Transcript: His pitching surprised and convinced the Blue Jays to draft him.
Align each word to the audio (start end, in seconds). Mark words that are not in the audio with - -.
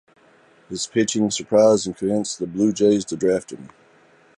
His 0.67 0.87
pitching 0.87 1.29
surprised 1.29 1.85
and 1.85 1.95
convinced 1.95 2.39
the 2.39 2.47
Blue 2.47 2.73
Jays 2.73 3.05
to 3.05 3.15
draft 3.15 3.51
him. 3.51 3.69